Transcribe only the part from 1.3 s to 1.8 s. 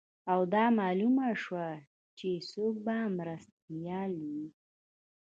شوه